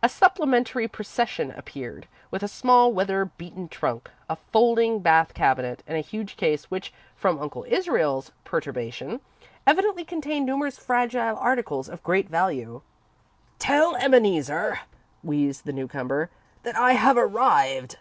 A 0.00 0.08
supplementary 0.08 0.86
procession 0.86 1.50
appeared 1.50 2.06
with 2.30 2.44
a 2.44 2.46
small, 2.46 2.92
weather 2.92 3.24
beaten 3.24 3.66
trunk, 3.68 4.08
a 4.30 4.36
folding 4.36 5.00
bath 5.00 5.34
cabinet, 5.34 5.82
and 5.88 5.98
a 5.98 6.02
huge 6.02 6.36
case 6.36 6.70
which, 6.70 6.92
from 7.16 7.40
Uncle 7.40 7.64
Israel's 7.66 8.30
perturbation, 8.44 9.20
evidently 9.66 10.04
contained 10.04 10.46
numerous 10.46 10.78
fragile 10.78 11.36
articles 11.36 11.88
of 11.88 12.00
great 12.04 12.28
value. 12.28 12.80
"Tell 13.58 13.96
Ebeneezer," 13.96 14.78
wheezed 15.24 15.64
the 15.64 15.72
newcomer, 15.72 16.30
"that 16.62 16.76
I 16.76 16.92
have 16.92 17.16
arrived." 17.16 17.96